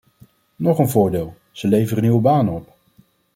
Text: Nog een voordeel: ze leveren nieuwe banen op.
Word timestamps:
Nog 0.55 0.79
een 0.79 0.89
voordeel: 0.89 1.35
ze 1.51 1.67
leveren 1.67 2.01
nieuwe 2.03 2.21
banen 2.21 2.53
op. 2.53 2.73